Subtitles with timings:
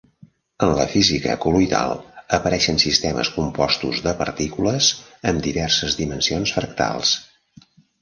[0.67, 1.93] En la física col·loidal,
[2.39, 4.91] apareixen sistemes compostos de partícules
[5.35, 7.17] amb diverses dimensions fractals.